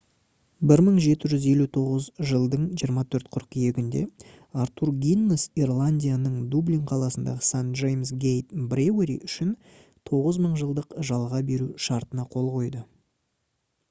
[0.69, 4.01] 1759 жылдың 24 қыркүйегінде
[4.63, 9.53] артур гиннес ирландияның дублин қаласындағы st james' gate brewery үшін
[10.15, 12.87] 9000 жылдық жалға беру шартына қол қойды